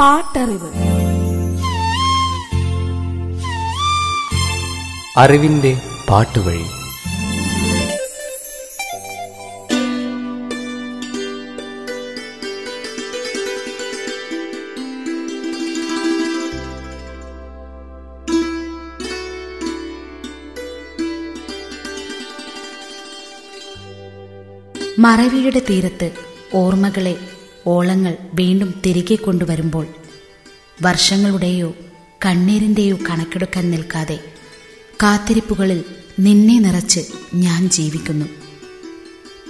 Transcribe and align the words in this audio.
പാട്ടറിവ്. 0.00 0.70
അറിവിന്റെ 5.16 5.80
പാട്ടുവഴി. 6.10 6.64
മറവിയുടെ 24.98 25.58
തീരത്ത് 25.70 26.12
ഓർമ്മകളെ 26.54 27.35
ഓളങ്ങൾ 27.66 28.14
വീണ്ടും 28.34 28.74
തിരികെ 28.86 29.14
കൊണ്ടുവരുമ്പോൾ 29.14 29.86
വർഷങ്ങളുടെയോ 30.82 31.74
കണ്ണീരിന്റെയോ 32.26 32.96
കണക്കെടുക്കാൻ 33.10 33.70
നിൽക്കാതെ 33.70 34.20
കാത്തിരിപ്പുകളിൽ 35.02 35.84
നിന്നെ 36.20 36.58
നിറച്ച് 36.58 37.00
ഞാൻ 37.34 37.70
ജീവിക്കുന്നു. 37.70 38.26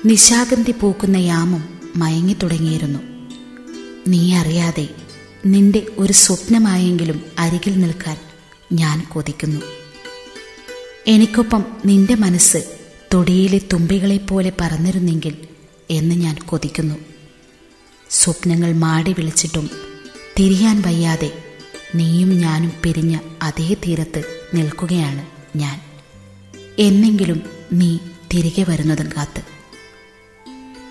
നിശാഗന്ധി 0.05 0.73
പൂക്കുന്ന 0.73 1.17
യാമം 1.17 1.79
മയങ്ങിത്തുടങ്ങിയിരുന്നു 1.97 2.99
നീ 4.09 4.35
അറിയാതെ 4.35 4.89
നിന്റെ 5.47 5.87
ഒരു 5.99 6.13
സ്വപ്നമായെങ്കിലും 6.13 7.23
അരികിൽ 7.39 7.81
നിൽക്കാൻ 7.81 8.17
ഞാൻ 8.73 9.07
കൊതിക്കുന്നു. 9.09 9.61
എനിക്കൊപ്പം 11.07 11.65
നിന്റെ 11.85 12.15
മനസ്സ് 12.15 12.79
തൊടിയിലെ 13.15 13.61
തുമ്പികളെപ്പോലെ 13.73 14.53
പറന്നിരുന്നെങ്കിൽ 14.61 15.37
എന്ന് 15.91 16.15
ഞാൻ 16.15 16.37
കൊതിക്കുന്നു. 16.47 17.06
സ്വപ്നങ്ങൾ 18.11 18.73
മാടി 18.73 19.13
വിളിച്ചിട്ടും 19.13 19.71
തിരിയാൻ 20.39 20.81
വയ്യാതെ 20.81 21.45
നീയും 21.95 22.39
ഞാനും 22.39 22.73
പിരിഞ്ഞ 22.83 23.19
അതേ 23.43 23.75
തീരത്ത് 23.75 24.23
നിൽക്കുകയാണ് 24.55 25.27
ഞാൻ. 25.59 25.81
എന്നെങ്കിലും 26.79 27.43
നീ 27.73 27.99
തിരികെ 28.35 28.65
വരുന്നതും 28.69 29.09
കാത്ത്. 29.17 29.43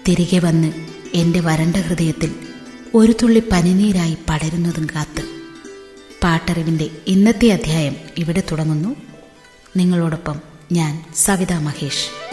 തിരികെ 0.08 0.39
വന്ന് 0.39 0.73
എന്റെ 1.13 1.39
വരണ്ട 1.39 1.75
ഹൃദയത്തിൽ 1.75 2.36
ഒരു 2.93 3.13
തുള്ളി 3.23 3.43
പനിനീരായി 3.52 4.17
പടരുന്നതും 4.30 4.88
കാത്ത്. 4.95 5.23
പാട്ടറിവിന്റെ 6.23 6.89
ഇന്നത്തെ 7.08 7.47
അധ്യായം 7.47 7.95
ഇവിടെ 8.17 8.43
തുടങ്ങുന്നു. 8.52 8.95
നിങ്ങളോടൊപ്പം 9.77 10.39
ഞാൻ 10.71 11.05
സവിതാ 11.16 11.59
മഹേഷ്. 11.59 12.24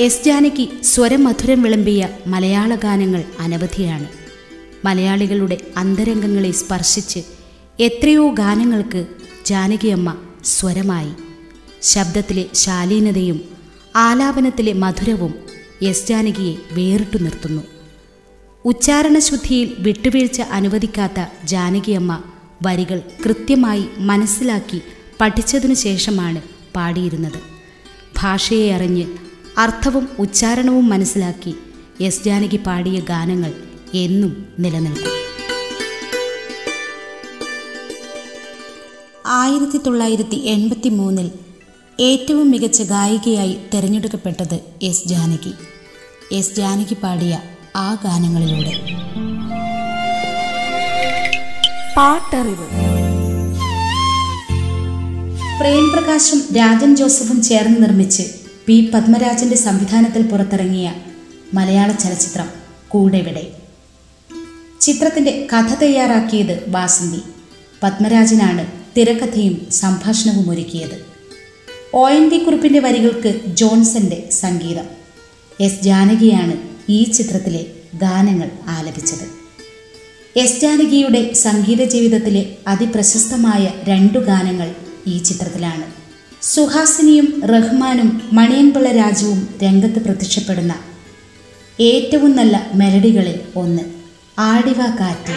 എസ് 0.00 0.24
ജാനകി 0.24 0.82
സ്വരം 0.82 1.24
മധുരം 1.24 1.62
വിളമ്പിയ 1.62 2.08
മലയാള 2.26 2.74
ഗാനങ്ങൾ 2.74 3.24
അനവധിയാണ്. 3.40 4.08
മലയാളികളുടെ 4.84 5.56
അന്തരംഗങ്ങളെ 5.76 6.50
സ്പർശിച്ച് 6.50 7.20
എത്രയോ 7.80 8.28
ഗാനങ്ങൾക്ക് 8.28 9.06
ജാനകിയമ്മ 9.46 10.16
സ്വരമായി. 10.44 11.12
ശബ്ദത്തിലെ 11.82 12.44
ശാലീനതയും 12.54 13.40
ആലാപനത്തിലെ 13.96 14.72
മധുരവും 14.72 15.34
എസ് 15.82 16.08
ജാനകിയെ 16.08 16.54
വേറിട്ടു 16.72 17.18
നിർത്തുന്നു. 17.18 17.62
ഉച്ചാരണശുദ്ധിയിൽ 18.64 19.76
വിട്ടുവീഴ്ച 19.78 20.40
അനുവദിക്കാത്ത 20.40 21.26
ജാനകിയമ്മ 21.44 22.22
വരികൾ 22.62 23.02
കൃത്യമായി 23.24 23.84
മനസ്സിലാക്കി 23.98 24.80
പഠിച്ചതിനു 25.20 25.74
ശേഷമാണ് 25.74 26.42
പാടിയിരുന്നത്. 26.76 27.40
ഭാഷയെ 28.18 28.72
അറിഞ്ഞ് 28.72 29.06
അർത്ഥവും 29.60 30.08
ഉച്ചാരണവും 30.18 30.88
മനസ്സിലാക്കി 30.88 31.54
എസ് 32.00 32.24
ജാനകി 32.24 32.56
പാടിയ 32.56 33.00
ഗാനങ്ങൾ 33.00 33.52
എന്നും 33.94 34.46
നിലനിൽക്കും. 34.58 35.12
ആയിരത്തി 39.26 39.78
തൊള്ളായിരത്തി 39.78 40.34
എൺപത്തി 40.34 40.88
മൂന്നിൽ 40.88 41.30
ഏറ്റവും 42.00 42.50
മികച്ച 42.50 42.82
ഗായികയായി 42.82 43.58
തിരഞ്ഞെടുക്കപ്പെട്ടത് 43.74 44.60
എസ് 44.82 45.08
ജാനകി. 45.08 45.52
എസ് 46.32 46.56
ജാനകി 46.56 46.96
പാടിയ 47.02 47.40
ആ 47.76 47.94
ഗാനങ്ങളിലൂടെ. 47.94 48.74
പാട്ടറിവ്. 51.96 52.68
പ്രേംപ്രകാശും 55.60 56.54
രാജൻ 56.56 56.96
ജോസഫും 56.96 57.42
ചേർന്ന് 57.42 57.82
നിർമ്മിച്ച് 57.82 58.39
പി. 58.66 58.90
പത്മരാജന്റെ 58.94 59.56
സംവിധാനത്തിൽ 59.56 60.22
പുറത്തിറങ്ങിയ 60.22 60.94
മലയാള 61.54 61.92
ചലച്ചിത്രം 61.92 62.48
കൂടെവിടെ? 62.88 63.52
ചിത്രത്തിന്റെ 64.80 65.48
കഥ 65.52 65.74
തയ്യാറാക്കിയത് 65.74 66.64
വാസന്തി. 66.68 67.20
പത്മരാജനാണ് 67.82 68.66
തിരക്കഥയും 68.96 69.66
സംഭാഷണവും 69.70 70.50
ഒരുക്കിയത്. 70.50 71.04
ഒ. 71.94 72.08
എൻ. 72.08 72.28
വി. 72.28 72.38
കുറിപ്പിന്റെ 72.38 72.78
വരികൾക്ക് 72.78 73.40
ജോൺസന്റെ 73.46 74.28
സംഗീതം. 74.32 74.84
എസ്. 75.60 75.82
ജാനകിയാണ് 75.82 76.56
ഈ 76.88 77.04
ചിത്രത്തിലെ 77.04 77.66
ഗാനങ്ങൾ 77.94 78.50
ആലപിച്ചത്. 78.66 79.40
എസ്. 80.38 80.60
ജാനകിയുടെ 80.60 81.32
സംഗീത 81.32 81.84
ജീവിതത്തിലെ 81.84 82.56
അതിപ്രശസ്തമായ 82.66 83.68
രണ്ടു 83.84 84.18
ഗാനങ്ങൾ 84.18 84.74
ഈ 85.06 85.18
ചിത്രത്തിലാണ്. 85.18 85.99
സുഹാസിനിയും 86.42 87.42
റഹ്മാനും 87.44 88.22
മണിയൻപിള്ള 88.32 88.92
രാജുവും 88.92 89.48
രംഗത്ത് 89.62 90.00
പ്രത്യക്ഷപ്പെടുന്ന 90.00 90.74
ഏറ്റവും 91.80 92.36
നല്ല 92.36 92.56
മെലഡികളിൽ 92.74 93.40
ഒന്ന് 93.56 93.84
ആടിവ 94.38 94.80
കാറ്റ്. 95.00 95.34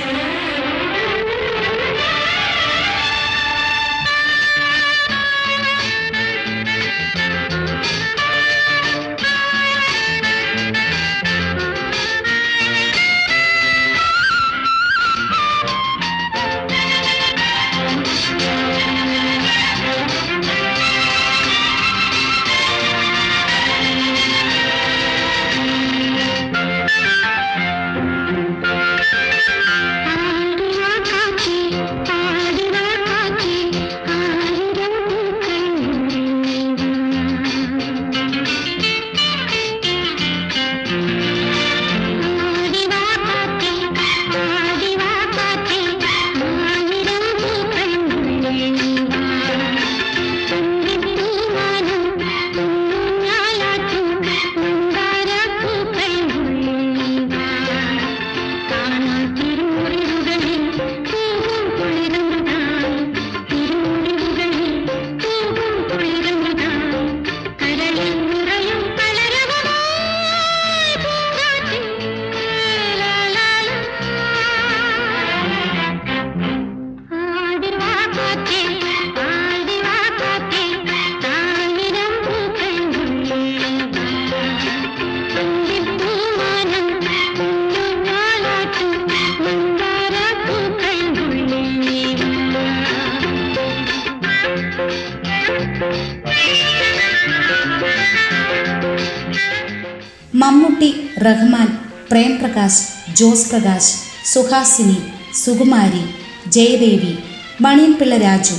റഹ്മാൻ 101.26 101.70
പ്രേംപ്രകാശ് 102.09 102.82
ജോസ് 103.14 103.50
പ്രകാശ് 103.50 103.94
സുഹാസിനി 104.34 104.97
സുകുമാരി 105.44 106.03
ജയദേവി 106.50 107.14
മണിയൻപിള്ള 107.61 108.17
രാജു 108.17 108.58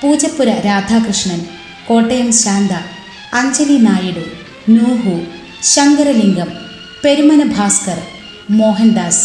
പൂജപ്പുര 0.00 0.50
രാധാകൃഷ്ണൻ 0.66 1.40
കോട്ടയം 1.88 2.32
ശാന്ത 2.32 2.72
അഞ്ജലി 3.32 3.78
നായിഡു 3.78 4.24
നൂഹു 4.68 5.14
ശങ്കരലിംഗം 5.62 6.50
പെരുമന 7.04 7.42
ഭാസ്കർ 7.56 7.98
മോഹൻദാസ് 8.50 9.24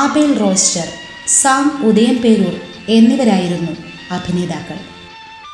ആബേൽ 0.00 0.38
റോസ്റ്റർ 0.38 0.88
സാം 1.40 1.64
ഉദയംപേരൂർ 1.88 2.54
എന്നിവരായിരുന്നു 2.88 3.72
അഭിനേതാക്കൾ. 4.10 4.78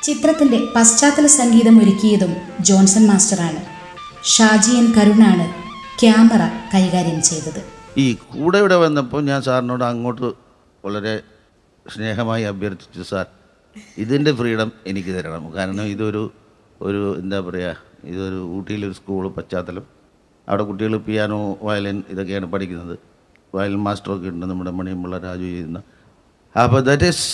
ചിത്രത്തിന്റെ 0.02 0.58
പശ്ചാത്തല 0.76 1.26
സംഗീതം 1.26 1.76
ഒരുക്കിയതും 1.82 2.32
ജോൺസൺ 2.60 3.06
മാസ്റ്ററാണ്. 3.06 3.60
ഷാജിയൻ 4.24 4.86
കരുണാണ് 4.96 5.46
ക്യാമറ 6.02 6.42
കൈകാര്യം 6.74 7.22
ചെയ്തത്. 7.22 7.62
ഈ 7.98 8.14
കൂടെ 8.14 8.58
ഇവിടെ 8.58 8.76
വന്നപ്പോൾ 8.76 9.22
ഞാൻ 9.22 9.42
സാറിനോട് 9.42 9.84
അങ്ങോട്ട് 9.84 10.32
വളരെ 10.84 11.20
സ്നേഹമായി 11.94 12.42
അഭ്യർത്ഥിച്ചു 12.42 13.02
സാർ 13.02 13.26
ഇതിന്റെ 13.98 14.32
ഫ്രീഡം 14.32 14.72
എനിക്ക് 14.86 15.08
തരണം. 15.08 15.52
കാരണം 15.52 15.82
ഇതൊരു 15.82 16.22
ഒരു 16.82 17.18
എന്താ 17.18 17.40
പറയുക 17.40 17.76
ഇതൊരു 18.04 18.38
ഊട്ടിയിലൊരു 18.56 18.92
സ്കൂൾ 18.92 19.28
പശ്ചാത്തലം. 19.28 19.84
അവിടെ 20.48 20.62
കുട്ടികൾ 20.62 20.96
പിയാനോ 20.96 21.58
വയലിൻ 21.62 22.02
ഇതൊക്കെയാണ് 22.08 22.46
പഠിക്കുന്നത്. 22.46 22.98
വയലിൻ 23.54 23.78
മാസ്റ്ററൊക്കെ 23.78 24.28
ഉണ്ട് 24.28 24.46
നമ്മുടെ 24.46 24.70
മണിയമ്പിള്ള 24.70 25.18
രാജു 25.18 25.40
ചെയ്യുന്ന. 25.40 25.78
അപ്പോൾ 26.62 26.80
that 26.80 27.04
is 27.04 27.24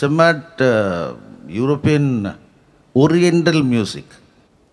somewhat 0.00 0.68
European 1.50 2.26
oriental 2.96 3.62
music 3.62 4.14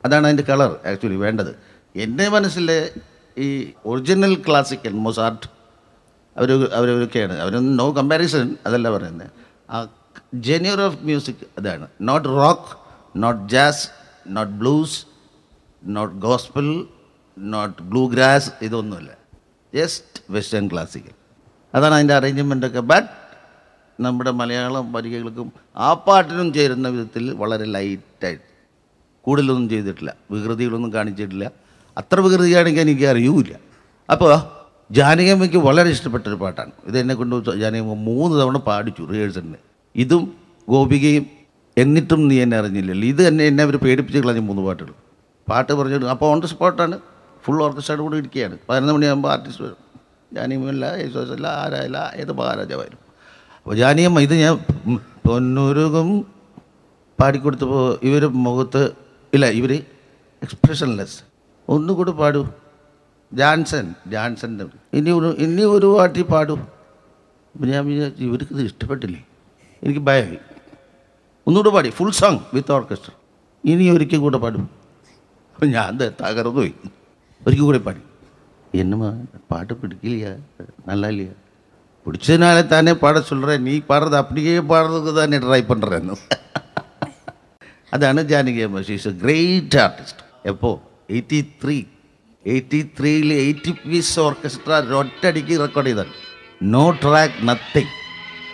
അതാണ് 0.05 0.25
അതിന്റെ 0.27 0.43
കളർ 0.43 0.71
ആക്ച്വലി 0.89 1.15
വേണ്ടത്. 1.15 1.55
എന്റെ 1.95 2.29
മനസ്സിലെ 2.29 2.91
ഈ 3.39 3.47
ഒറിജിനൽ 3.85 4.33
ക്ലാസിക്കൽ 4.47 4.93
മൊസാർട്ട് 5.05 5.47
അവർ 6.37 6.51
അവരൊക്കെയാണ്. 6.79 7.35
അവരൊന്നും 7.39 7.75
നോ 7.75 7.87
കമ്പാരിസൺ 7.97 8.55
അതല്ല 8.65 8.87
പറയുന്നത് 8.95 9.31
ആ 9.69 9.87
ജെന്യൂർ 10.47 10.81
ഓഫ് 10.81 10.97
മ്യൂസിക് 11.09 11.43
അതാണ്. 11.57 11.87
Not 12.01 12.27
rock 12.29 12.69
not 13.15 13.49
jazz 13.49 13.85
not 14.27 14.53
blues 14.53 14.97
not 15.83 16.15
gospel 16.15 16.67
not 17.37 17.81
bluegrass 18.07 18.51
ഇതൊന്നുമില്ല 18.61 19.11
ജസ്റ്റ് 19.73 20.21
വെസ്റ്റേൺ 20.29 20.67
ക്ലാസിക്കൽ 20.67 21.15
അതാണ് 21.75 21.93
അതിന്റെ 21.93 22.13
അറേഞ്ച്മെന്റൊക്കെ 22.13 22.79
ബട്ട് 22.91 23.09
നമ്മുടെ 23.99 24.31
മലയാളം 24.31 24.93
വരികൾക്കും 24.93 25.47
ആ 25.77 25.93
പാട്ടിനും 25.93 26.53
ചേരുന്ന 26.53 26.87
വിധത്തിൽ 26.87 27.33
വളരെ 27.33 27.65
ലൈറ്റായിട്ട് 27.65 28.45
കൂടുതലൊന്നും 29.25 29.69
ചെയ്തിട്ടില്ല. 29.69 30.15
വികൃതികളൊന്നും 30.31 30.93
കാണിച്ചിട്ടില്ല. 30.93 31.45
അത്ര 31.99 32.19
വികൃതിയാണെങ്കിൽ 32.25 32.81
എനിക്ക് 32.85 33.05
അറിയൂല 33.13 33.51
അപ്പോൾ 34.09 34.31
ജാനകമ്മയ്ക്ക് 34.97 35.59
വളരെ 35.67 35.89
ഇഷ്ടപ്പെട്ടൊരു 35.95 36.37
പാട്ടാണ്. 36.43 36.71
ഇത് 36.89 36.95
എന്നെ 37.01 37.13
കൊണ്ട് 37.19 37.51
ജാനകമ്മ 37.63 37.95
മൂന്ന് 38.09 38.35
തവണ 38.41 38.57
പാടിച്ചു 38.69 39.03
റിഹേഴ്സലിന് 39.11 39.59
ഇതും 39.95 40.23
ഗോപികയും 40.67 41.25
എന്നിട്ടും 41.77 42.21
നീ 42.29 42.35
എന്നെ 42.45 42.55
അറിഞ്ഞില്ലല്ലോ. 42.61 43.05
ഇത് 43.13 43.21
തന്നെ 43.27 43.43
എന്നെ 43.49 43.61
അവർ 43.63 43.75
പേടിപ്പിച്ച് 43.83 44.19
കളഞ്ഞ 44.23 44.41
മൂന്ന് 44.49 44.63
പാട്ടുകൾ. 44.67 44.93
പാട്ട് 45.49 45.71
പറഞ്ഞു 45.79 46.09
അപ്പോൾ 46.15 46.27
ഓൺ 46.31 46.39
ദ 46.43 46.47
സ്പോട്ടാണ് 46.53 46.95
ഫുൾ 47.43 47.59
ഓർക്കസ്ട്രയുടെ 47.65 48.03
കൂടെ 48.05 48.17
ഇരിക്കുകയാണ്. 48.21 48.55
പതിനൊന്ന് 48.69 48.93
മണിയാകുമ്പോൾ 48.95 49.31
ആർട്ടിസ്റ്റ് 49.35 49.63
വരും. 49.65 49.79
ജാനിയമ്മല്ല 50.35 50.85
യേശുദാസല്ല 51.01 51.47
ആരായില്ല 51.61 51.99
ഏത് 52.21 52.31
മഹാരാജാവായാലും. 52.39 52.99
അപ്പോൾ 53.61 53.75
ജാനിയമ്മ 53.81 54.19
ഇത് 54.27 54.35
ഞാൻ 54.43 54.53
പൊന്നുരുകും 55.27 56.09
പാടിക്കൊടുത്തപ്പോൾ 57.19 57.87
ഇവർ 58.09 58.23
മുഖത്ത് 58.45 58.83
ഇല്ല 59.35 59.45
ഇവർ 59.59 59.71
എക്സ്പ്രഷൻലെസ് 60.41 61.17
ഒന്നുകൂടി 61.73 62.11
പാടൂ. 62.11 62.41
ജാൻസൺ 63.33 63.87
ജാൻസന്റെ 64.13 64.65
ഇനി 64.97 65.11
ഒരു 65.19 65.29
ഇനി 65.45 65.61
ഒരു 65.61 65.87
പാട്ടി 65.97 66.21
പാടൂ. 66.33 66.55
ഞാൻ 67.71 67.83
ഇവർക്ക് 68.25 68.53
ഇത് 68.55 68.61
ഇഷ്ടപ്പെട്ടില്ലേ? 68.69 69.21
എനിക്ക് 69.83 69.99
ഭയമായി. 69.99 70.39
ഒന്നുകൂടെ 71.47 71.69
പാടി. 71.75 71.89
ഫുൾ 71.97 72.11
സോങ് 72.21 72.39
വിത്ത് 72.53 72.71
ഓർക്കസ്ട്ര 72.71 73.11
ഇനി 73.63 73.89
ഒരിക്കൽ 73.95 74.17
കൂടെ 74.17 74.37
പാടും. 74.37 74.63
അപ്പം 75.55 75.69
ഞാൻ 75.75 75.97
തകർന്നു 76.21 76.53
പോയി. 76.59 76.73
ഒരിക്കൽ 77.47 77.63
കൂടെ 77.69 77.81
പാടി. 77.87 78.01
എന്നെ 78.73 78.97
പാട്ട് 79.51 79.73
പിടിക്കില്ല. 79.81 80.25
നല്ലല്ല 80.89 81.29
പിടിച്ചതിനാലെ 82.05 82.63
തന്നെ 82.73 82.93
പാട 82.93 83.15
ചൊല്ലേ 83.29 83.55
നീ 83.67 83.73
പാടുന്നത് 83.89 84.17
അപ്പടിക്കേ 84.19 84.59
പാടുന്നത് 84.73 85.23
തന്നെ 85.23 85.39
ട്രൈ 85.39 85.61
പണ്ടറെന്ന് 85.61 86.15
അതാണ് 87.93 88.21
ജാനകി 88.31 88.61
അമ്മ. 88.65 88.81
ഷീസ് 88.87 89.07
എ 89.07 89.13
ഗ്രേറ്റ് 89.23 89.77
ആർട്ടിസ്റ്റ് 89.85 90.23
എപ്പോൾ 90.51 90.75
എയ്റ്റി 91.09 91.39
ത്രീ 91.61 91.77
എയ്റ്റി 92.45 92.79
ത്രീയിൽ 92.97 93.29
എയ്റ്റി 93.39 93.71
പീസ് 93.83 94.15
ഓർക്കസ്ട്ര 94.19 94.71
ഒറ്റടിക്ക് 94.99 95.55
റെക്കോർഡ് 95.63 95.89
ചെയ്താണ് 95.89 96.13
no 96.73 96.83
track 97.01 97.39
nothing 97.47 97.93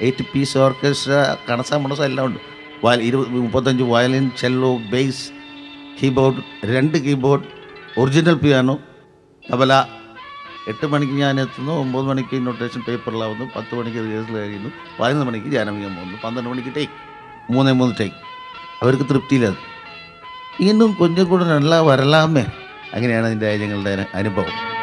eight 0.01 0.25
piece 0.31 0.57
orchestra 0.57 1.11
കണസ 1.47 1.73
മണസ 1.83 2.01
എല്ലാം 2.09 2.25
ഉണ്ട്. 2.29 2.39
വയൽ 2.83 3.01
ഇരുപത് 3.01 3.29
മുപ്പത്തഞ്ച് 3.43 3.83
വയലിൻ 3.91 4.25
ചെല്ലോ 4.41 4.71
ബേസ് 4.91 5.23
കീബോർഡ് 5.99 6.41
രണ്ട് 6.71 6.97
കീബോർഡ് 7.05 7.45
ഒറിജിനൽ 7.97 8.37
പിയാനോ 8.41 8.75
തബല 9.45 9.73
എട്ട് 10.71 10.85
മണിക്ക് 10.91 11.15
ഞാൻ 11.15 11.35
എത്തുന്നു 11.39 11.73
ഒമ്പത് 11.81 12.05
മണിക്ക് 12.09 12.35
നൊട്ടേഷൻ 12.45 12.81
പേപ്പറിലാവുന്നു 12.87 13.45
പത്ത് 13.55 13.73
മണിക്ക് 13.79 13.99
റിഹേഴ്സൽ 14.05 14.35
കഴിയുന്നു 14.37 14.69
പതിനൊന്ന് 14.99 15.27
മണിക്ക് 15.29 15.49
ജാനവികം 15.55 15.93
പോകുന്നു 15.97 16.17
പന്ത്രണ്ട് 16.23 16.49
മണിക്ക് 16.49 16.71
ടേക്ക് 16.77 16.95
മൂന്നേ 17.53 17.73
മൂന്ന് 17.81 17.95
ടേക്ക് 17.99 18.17
അവർക്ക് 18.81 19.05
തൃപ്തിയില്ലത് 19.11 19.59
ഇന്നും 20.59 20.93
കൂടെ 21.29 21.43
നല്ല 21.43 21.79
വരലാമേ 21.79 22.45
അങ്ങനെയാണ് 22.93 23.25
അതിന്റെ 23.25 23.45
രാജ്യങ്ങളുടെ 23.51 24.05
അനുഭവം. 24.13 24.74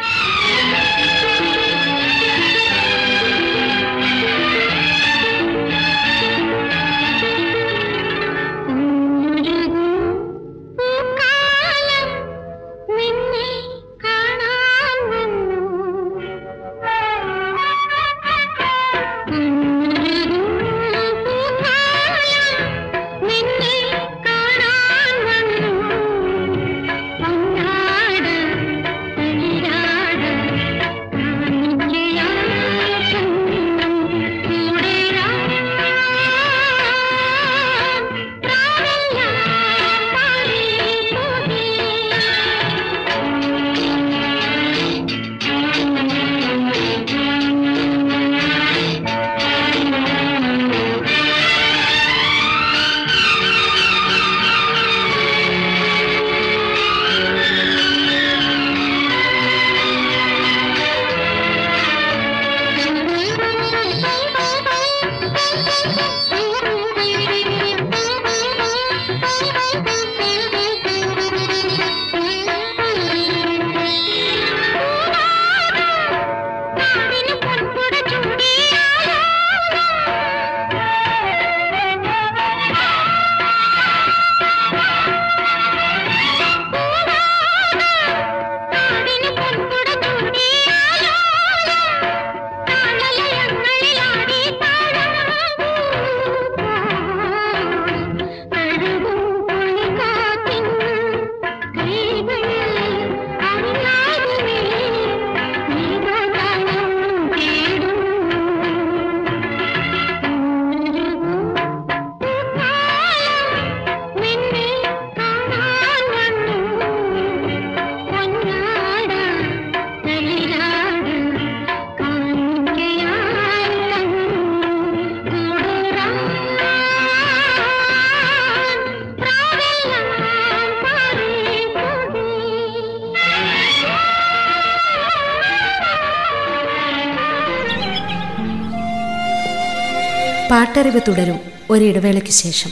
പാട്ടറിവ് 140.73 141.01
തുടരും 141.09 141.41
ഒരിടവേളയ്ക്ക് 141.71 142.31
ശേഷം. 142.31 142.71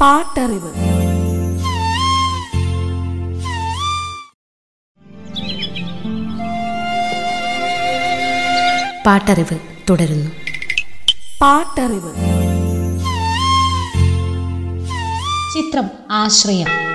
പാട്ടറിവ്. 0.00 0.72
പാട്ടറിവ് 9.06 9.58
തുടരുന്നു. 9.90 10.30
പാട്ടറിവ്. 11.40 12.14
ചിത്രം 15.54 15.90
ആശ്രയം. 16.10 16.87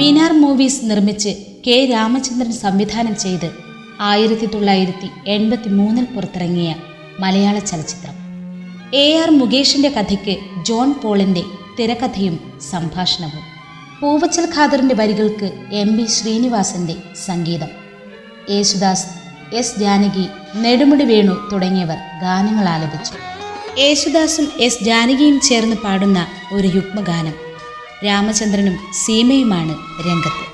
മീനാർ 0.00 0.32
മൂവീസ് 0.32 0.80
നിർമ്മിച്ച് 0.82 1.28
കെ 1.66 1.88
രാമചന്ദ്രൻ 1.90 2.52
സംവിധാനം 2.52 3.16
ചെയ്ത് 3.16 3.50
ആയിരത്തി 4.00 4.46
തൊള്ളായിരത്തി 4.46 5.30
എൺപത്തി 5.30 5.68
മൂന്നിൽ 5.68 6.04
പുറത്തിറങ്ങിയ 6.04 6.74
മലയാള 7.20 7.58
ചലച്ചിത്രം. 7.58 8.14
എ 8.94 9.18
ആർ 9.18 9.30
മുകേഷിന്റെ 9.30 9.88
കഥയ്ക്ക് 9.88 10.64
ജോൺ 10.66 10.94
പോളിന്റെ 11.04 11.42
തിരക്കഥയും 11.78 12.52
സംഭാഷണവും. 12.70 13.44
പൂവച്ചൽ 14.00 14.48
ഖാദറിന്റെ 14.56 14.94
വരികൾക്ക് 14.94 15.52
എം 15.72 15.96
ബി 15.96 16.06
ശ്രീനിവാസന്റെ 16.06 16.94
സംഗീതം. 17.26 17.68
യേശുദാസ് 18.50 19.06
എസ് 19.54 19.80
ജാനകി 19.80 20.26
നെടുമുടി 20.56 21.04
വേണു 21.04 21.48
തുടങ്ങിയവർ 21.52 21.96
ഗാനങ്ങൾ 22.22 22.68
ആലപിച്ചു. 22.68 23.14
യേശുദാസും 23.80 24.48
എസ് 24.60 24.84
ജാനകിയും 24.84 25.40
ചേർന്ന് 25.40 25.76
പാടുന്ന 25.76 26.26
ഒരു 26.52 26.66
യുഗ്മഗാനം. 26.66 27.49
രാമചന്ദ്രനും 28.04 28.76
സീമയുമാണ് 28.92 29.74
രംഗത്ത്. 30.08 30.44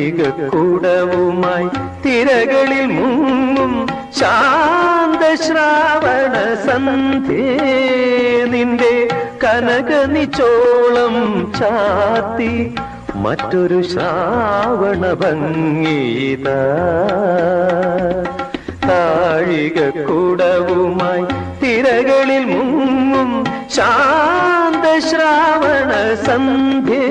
താഴിക 0.00 0.26
കുടവുമായി 0.52 1.66
തിരകളിൽ 2.04 2.86
മുങ്ങും 2.98 3.72
ശാന്ത 4.18 5.22
ശ്രാവണ 5.44 6.34
സന്ധ്യേ. 6.66 7.44
നിന്റെ 8.52 8.94
കനക 9.42 9.90
നിച്ചോളം 10.14 11.16
ചാത്തി 11.58 12.52
മറ്റൊരു 13.24 13.80
ശ്രാവണ 13.92 15.02
ഭംഗീത 15.22 16.46
താഴിക 18.88 19.78
കുടവുമായി 20.08 21.26
തിരകളിൽ 21.62 22.46
മുങ്ങും 22.54 23.30
ശാന്ത 23.76 24.86
ശ്രാവണ 25.10 25.92
സന്ധ്യേ. 26.26 27.04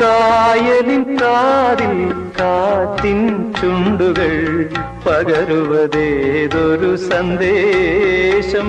കായലിൻ 0.00 1.18
കാതിൽ 1.20 2.12
കാറ്റിൻ 2.40 3.52
ചുണ്ടുകൾ 3.60 4.32
പകരുവതേതൊരു 5.06 6.96
സന്ദേശം. 6.96 8.68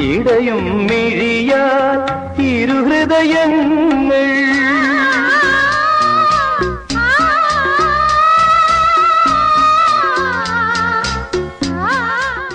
ഇടയും 0.00 0.86
മിഴിയാൽ 0.86 2.00
ഇരുഹൃദയങ്ങൾ. 2.42 4.26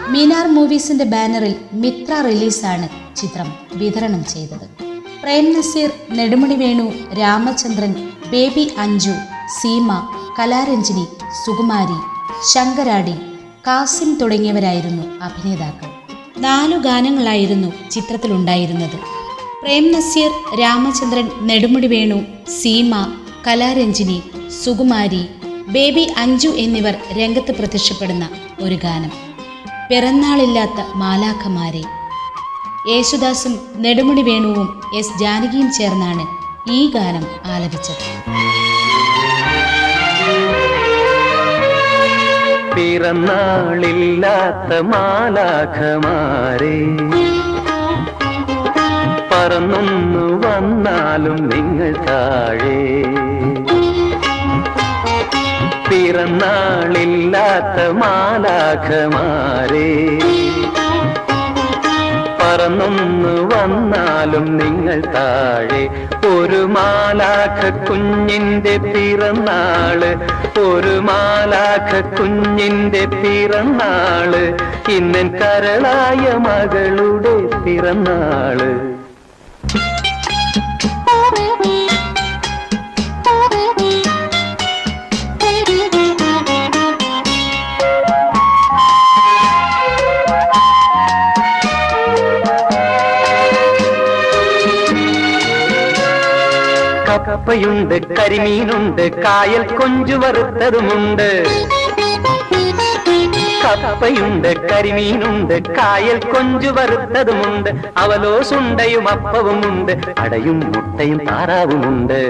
മിനാർ 0.10 0.48
മൂവീസിന്റെ 0.48 1.06
ബാനറിൽ 1.06 1.56
മിത്ര 1.74 2.22
റിലീസാണ് 2.22 3.16
ചിത്രം 3.16 3.54
വിതരണം 3.76 4.26
ചെയ്തത്. 4.26 4.91
പ്രേം 5.22 5.54
നസീർ 5.54 5.90
നെടുമുടി 6.12 6.56
വേണു 6.56 6.94
രാമചന്ദ്രൻ 7.20 7.92
ബേബി 8.32 8.72
അഞ്ജു 8.78 9.12
സീമ 9.60 9.90
കലാരഞ്ജിനി 10.40 11.08
സുകുമാരി 11.46 11.98
ശങ്കരാടി 12.52 13.14
കാസിം 13.68 14.16
തുടങ്ങിയവരായിരുന്നു 14.16 15.04
അഭിനേതാക്കൾ. 15.24 15.90
നാലു 16.42 16.78
ഗാനങ്ങളായിരുന്നു 16.78 17.90
ചിത്രത്തിലുണ്ടായിരുന്നത്. 17.92 18.98
പ്രേം 19.62 19.92
നസീർ 19.92 20.32
രാമചന്ദ്രൻ 20.60 21.30
നെടുമുടി 21.42 21.88
വേണു 21.88 22.20
സീമ 22.50 22.94
കലാരഞ്ജിനി 23.48 24.22
സുകുമാരി 24.64 25.24
ബേബി 25.68 26.14
അഞ്ജു 26.18 26.50
എന്നിവർ 26.50 26.96
രംഗത്ത് 27.18 27.52
പ്രത്യക്ഷപ്പെടുന്ന 27.52 28.30
ഒരു 28.62 28.76
ഗാനം. 28.76 29.12
പിറന്നാളില്ലാത്ത 29.90 30.86
മാലാഖമാരെ. 30.96 32.01
യേശുദാസും 32.90 33.54
നെടുമുടി 33.84 34.22
വേണുവും 34.28 34.68
എസ് 35.00 35.18
ജാനകിയും 35.20 35.68
ചേർന്നാണ് 35.78 36.24
ഈ 36.76 36.80
ഗാനം 36.92 37.26
ആലപിച്ചത്. 37.54 38.06
പിറന്നാളില്ലാത്ത 42.76 44.72
മാലാഖമാരെ 44.92 46.78
പറന്നൊന്നു 49.32 50.26
വന്നാലും 50.46 51.38
നിങ്ങൾ 51.52 51.94
താഴെ. 52.08 52.82
പിറന്നാളില്ലാത്ത 55.90 57.78
മാലാഖമാരെ 58.02 59.90
പറന്നൊന്നു 62.42 63.56
വന്നാലും 63.56 64.58
നിങ്ങൾ 64.58 65.02
താഴെ. 65.02 66.08
ഒരു 66.28 66.58
മാലാഖ 66.58 67.86
കുഞ്ഞിന്റെ 67.86 68.78
പിറന്നാൾ. 68.78 70.02
ഒരു 70.60 71.00
മാലാഖ 71.00 72.16
കുഞ്ഞിന്റെ 72.16 73.06
പിറന്നാൾ. 73.06 74.58
ഇന്നൻ 74.92 75.28
കരളായ 75.28 76.38
മകളുടെ 76.38 77.64
പിറന്നാൾ. 77.64 78.91
കപ്പയുണ്ട് 97.42 97.94
കരിമീനുണ്ട് 98.18 99.02
കായൽ 99.24 99.64
കൊഞ്ചു 99.78 100.14
വറുത്തതുമുണ്ട്. 100.14 101.30
കപ്പയുണ്ട് 103.64 104.48
കരിമീനുണ്ട് 104.70 105.56
കായൽ 105.78 106.18
കൊഞ്ചു 106.34 106.72
വറുത്തതുമുണ്ട്. 106.78 107.70
അവലോ 107.98 108.34
സുണ്ടയും 108.50 109.10
അപ്പവുമുണ്ട് 109.10 109.94
അടയും 110.20 110.60
മുട്ടയും 110.74 111.20
താറാവുമുണ്ട്. 111.30 112.22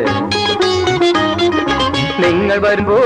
നിങ്ങൾ 2.23 2.57
വരുമ്പോൾ 2.67 3.03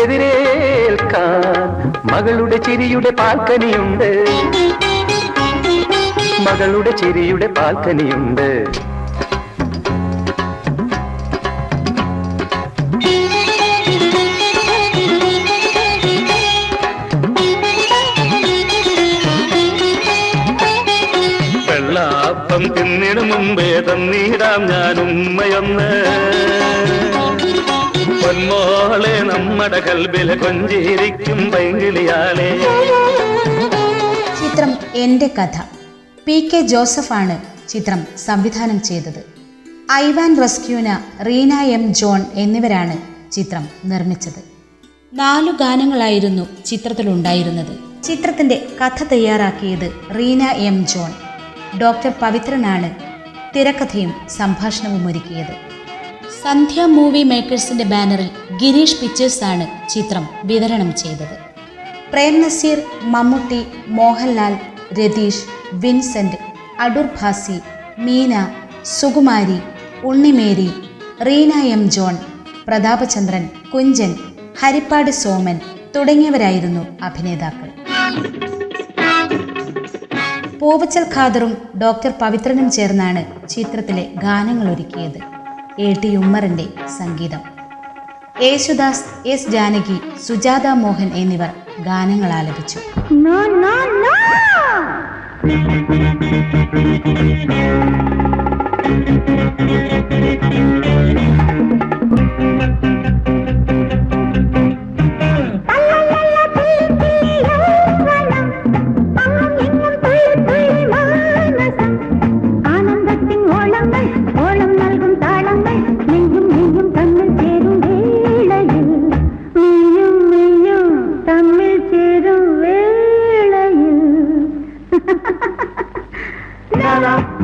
എതിരേൽക്കാൻ 0.00 1.68
മകളുടെ 2.12 2.56
ചിരിയുടെ 2.56 3.10
പാൽക്കനിയുണ്ട് 3.20 4.10
മകളുടെ 6.48 6.90
ചിരിയുടെ 7.02 7.46
പാൽക്കനിയുണ്ട് 7.58 8.48
വെള്ളാപ്പം 22.54 22.76
തിന്നിന് 22.76 23.22
മുമ്പേ 23.32 23.70
തന്നീടാം 23.80 24.60
ഞാൻ 24.66 24.96
ഉമ്മയൊന്ന്. 25.00 25.88
പൊന്മോളെ 28.22 29.14
നമ്മുടെ 29.22 29.80
കൽബിലെ 29.80 30.34
കൊഞ്ചിരിക്കും 30.34 31.50
പൈങ്കിളിയാലേ 31.50 32.50
ചിത്രം 34.40 34.76
എന്റെ 34.94 35.30
കഥ. 35.38 35.58
പി 36.26 36.48
കെ 36.52 36.60
ജോസഫാണ് 36.60 37.36
ചിത്രം 37.68 38.00
സംവിധാനം 38.26 38.82
ചെയ്തത്. 38.82 39.20
ഐവാൻ 39.92 40.40
റെസ്ക്യൂന 40.40 40.88
റീന 41.26 41.54
എം 41.54 41.94
ജോൺ 41.94 42.22
എന്നിവരാണ് 42.34 42.96
ചിത്രം 43.32 43.68
നിർമ്മിച്ചത്. 43.84 44.40
നാലു 45.14 45.50
ഗാനങ്ങളായിരുന്നു 45.50 46.44
ചിത്രത്തിലുണ്ടായിരുന്നത്. 46.66 48.02
ചിത്രത്തിന്റെ 48.04 48.66
കഥ 48.80 49.04
തയ്യാറാക്കിയത് 49.04 49.90
റീന 50.18 50.42
എം 50.42 50.86
ജോൺ. 50.86 51.23
ഡോക്ടർ 51.80 52.12
പവിത്രനാണ് 52.22 52.88
തിരക്കഥയും 53.54 54.12
സംഭാഷണവും 54.38 55.02
ഒരുക്കിയത്. 55.08 55.54
സന്ധ്യ 56.42 56.84
മൂവി 56.96 57.22
മേക്കേഴ്സിന്റെ 57.22 57.84
ബാനറിൽ 57.84 58.28
ഗിരീഷ് 58.60 58.98
പിക്ചേഴ്സാണ് 59.00 59.66
ചിത്രം 59.90 60.24
വിതരണം 60.44 60.90
ചെയ്തത്. 61.02 61.36
Prem 62.12 62.34
Nazir 62.42 62.78
Mammootty 63.14 63.60
Mohanlal 63.98 64.54
Ratheesh 64.98 65.44
Vincent 65.74 66.38
Adoor 66.80 67.08
Bhasi 67.20 67.56
Meena 67.98 68.34
Sukumari 68.98 69.58
Unnimary 70.10 70.70
Reena 71.26 71.52
M 71.76 71.82
John 71.90 72.16
Prathapachandran 72.66 73.44
Kunchan 73.72 74.14
Harippad 74.60 75.10
Soman 75.22 75.56
തുടങ്ങിയവരായിരുന്നു 75.96 76.82
അഭിനേതാക്കൾ. 77.02 77.70
പൂവച്ചൽ 80.64 81.06
ഖാദറും 81.14 81.56
ഡോക്ടർ 81.82 82.12
പവിത്രനും 82.20 82.70
ചേർന്നാണ് 82.70 83.48
ചിത്രത്തിലെ 83.48 84.08
ഗാനങ്ങൾ 84.22 84.72
ഒരുക്കിയത്. 84.72 85.18
എ 85.78 85.94
ടി 86.02 86.16
ഉമ്മറിന്റെ 86.16 86.66
സംഗീതം. 86.98 87.38
യേശുദാസ് 88.42 89.04
എസ് 89.26 89.50
ജാനകി 89.50 90.00
സുജാത 90.26 90.66
മോഹൻ 90.66 91.10
എന്നിവർ 91.14 91.48
ഗാനങ്ങൾ 91.84 92.32
ആലപിച്ചു. 92.32 92.78
no, 93.24 93.34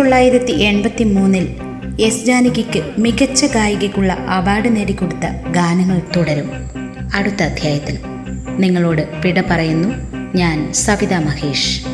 തൊള്ളായിരത്തി 0.00 0.52
എൺപത്തി 0.52 1.04
മൂന്നിൽ 1.04 1.48
എസ് 2.00 2.24
ജാനകിക്ക് 2.24 2.94
മികച്ച 2.98 3.44
ഗായികയ്ക്കുള്ള 3.44 4.12
അവാർഡ് 4.12 4.76
നേടിക്കൊടുത്ത 4.76 5.50
ഗാനങ്ങൾ 5.50 6.00
തുടരും. 6.16 6.50
അടുത്ത 7.14 7.42
അധ്യായത്തിൽ 7.42 7.98
നിങ്ങളോട് 8.48 9.08
വിട 9.24 9.40
പറയുന്നു 9.40 9.88
ഞാൻ 10.36 10.72
സവിത 10.72 11.14
മഹേഷ്. 11.14 11.86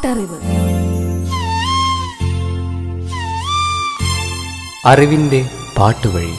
പാട്ടറിവ് 0.00 0.36
അറിവിന്റെ 4.86 5.40
പാട്ടുവഴി. 5.78 6.36